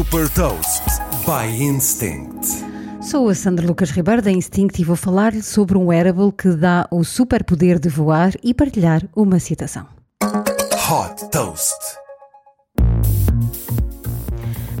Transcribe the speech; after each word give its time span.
Super 0.00 0.30
Toast 0.30 0.82
by 1.26 1.62
Instinct. 1.62 2.46
Sou 3.02 3.28
a 3.28 3.34
Sandra 3.34 3.66
Lucas 3.66 3.90
Ribeiro 3.90 4.22
da 4.22 4.30
Instinct 4.30 4.80
e 4.80 4.84
vou 4.84 4.96
falar-lhe 4.96 5.42
sobre 5.42 5.76
um 5.76 5.88
wearable 5.88 6.32
que 6.32 6.48
dá 6.52 6.88
o 6.90 7.04
superpoder 7.04 7.78
de 7.78 7.90
voar 7.90 8.32
e 8.42 8.54
partilhar 8.54 9.02
uma 9.14 9.38
citação. 9.38 9.86
Hot 10.22 11.28
Toast. 11.30 11.76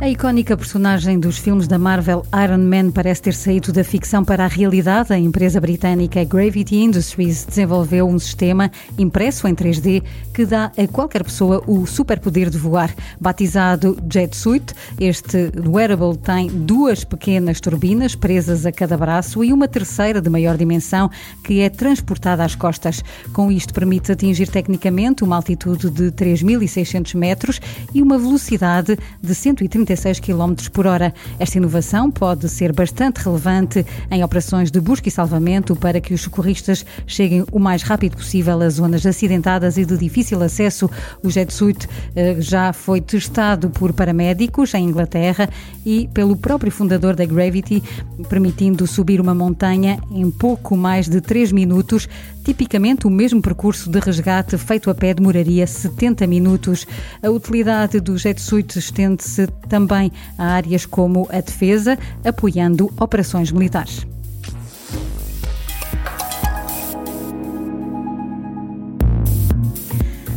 A 0.00 0.08
icónica 0.08 0.56
personagem 0.56 1.20
dos 1.20 1.36
filmes 1.36 1.68
da 1.68 1.78
Marvel 1.78 2.24
Iron 2.42 2.64
Man 2.64 2.90
parece 2.90 3.20
ter 3.20 3.34
saído 3.34 3.70
da 3.70 3.84
ficção 3.84 4.24
para 4.24 4.46
a 4.46 4.48
realidade. 4.48 5.12
A 5.12 5.18
empresa 5.18 5.60
britânica 5.60 6.24
Gravity 6.24 6.76
Industries 6.76 7.44
desenvolveu 7.44 8.08
um 8.08 8.18
sistema 8.18 8.70
impresso 8.96 9.46
em 9.46 9.54
3D 9.54 10.02
que 10.32 10.46
dá 10.46 10.72
a 10.74 10.88
qualquer 10.88 11.22
pessoa 11.22 11.62
o 11.66 11.86
superpoder 11.86 12.48
de 12.48 12.56
voar. 12.56 12.94
Batizado 13.20 13.98
Jet 14.10 14.34
Suit, 14.34 14.72
este 14.98 15.52
wearable 15.66 16.16
tem 16.16 16.48
duas 16.48 17.04
pequenas 17.04 17.60
turbinas 17.60 18.14
presas 18.14 18.64
a 18.64 18.72
cada 18.72 18.96
braço 18.96 19.44
e 19.44 19.52
uma 19.52 19.68
terceira 19.68 20.22
de 20.22 20.30
maior 20.30 20.56
dimensão 20.56 21.10
que 21.44 21.60
é 21.60 21.68
transportada 21.68 22.42
às 22.42 22.54
costas. 22.54 23.04
Com 23.34 23.52
isto 23.52 23.74
permite 23.74 24.10
atingir 24.10 24.48
tecnicamente 24.48 25.22
uma 25.22 25.36
altitude 25.36 25.90
de 25.90 26.10
3.600 26.10 27.14
metros 27.14 27.60
e 27.94 28.00
uma 28.00 28.16
velocidade 28.16 28.98
de 29.22 29.34
130 29.34 29.89
36 29.90 30.20
km 30.20 30.70
por 30.72 30.86
hora. 30.86 31.12
Esta 31.38 31.58
inovação 31.58 32.10
pode 32.10 32.48
ser 32.48 32.72
bastante 32.72 33.18
relevante 33.18 33.84
em 34.10 34.22
operações 34.22 34.70
de 34.70 34.80
busca 34.80 35.08
e 35.08 35.10
salvamento 35.10 35.74
para 35.74 36.00
que 36.00 36.14
os 36.14 36.20
socorristas 36.20 36.84
cheguem 37.06 37.44
o 37.50 37.58
mais 37.58 37.82
rápido 37.82 38.16
possível 38.16 38.60
a 38.60 38.68
zonas 38.68 39.04
acidentadas 39.04 39.76
e 39.76 39.84
de 39.84 39.96
difícil 39.96 40.40
acesso. 40.42 40.88
O 41.24 41.30
Jet 41.30 41.52
Suit 41.52 41.88
eh, 42.14 42.36
já 42.38 42.72
foi 42.72 43.00
testado 43.00 43.68
por 43.70 43.92
paramédicos 43.92 44.74
em 44.74 44.84
Inglaterra 44.84 45.48
e 45.84 46.08
pelo 46.14 46.36
próprio 46.36 46.70
fundador 46.70 47.16
da 47.16 47.24
Gravity, 47.24 47.82
permitindo 48.28 48.86
subir 48.86 49.20
uma 49.20 49.34
montanha 49.34 49.98
em 50.12 50.30
pouco 50.30 50.76
mais 50.76 51.08
de 51.08 51.20
3 51.20 51.50
minutos. 51.50 52.08
Tipicamente, 52.44 53.06
o 53.06 53.10
mesmo 53.10 53.42
percurso 53.42 53.90
de 53.90 53.98
resgate 53.98 54.56
feito 54.56 54.88
a 54.88 54.94
pé 54.94 55.12
demoraria 55.12 55.66
70 55.66 56.26
minutos. 56.26 56.86
A 57.22 57.28
utilidade 57.28 58.00
do 58.00 58.16
Jet 58.16 58.40
Suit 58.40 58.78
estende-se 58.78 59.46
também 59.68 59.79
também 59.80 60.12
a 60.36 60.44
áreas 60.44 60.86
como 60.86 61.26
a 61.30 61.40
defesa, 61.40 61.98
apoiando 62.24 62.92
operações 62.98 63.50
militares. 63.50 64.06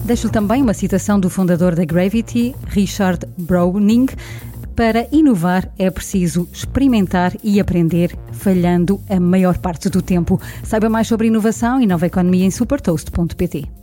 Deixo 0.06 0.30
também 0.30 0.62
uma 0.62 0.74
citação 0.74 1.20
do 1.20 1.30
fundador 1.30 1.76
da 1.76 1.86
Gravity, 1.86 2.54
Richard 2.68 3.26
Browning. 3.38 4.08
Para 4.76 5.08
inovar 5.12 5.72
é 5.78 5.90
preciso 5.90 6.50
experimentar 6.52 7.34
e 7.44 7.60
aprender, 7.60 8.18
falhando 8.32 9.00
a 9.08 9.20
maior 9.20 9.58
parte 9.60 9.88
do 9.90 10.02
tempo. 10.02 10.42
Saiba 10.64 10.90
mais 10.90 11.08
sobre 11.08 11.28
inovação 11.28 11.80
e 11.80 11.86
nova 11.86 12.08
economia 12.08 12.44
em 12.44 12.52
supertoast.pt. 12.52 13.83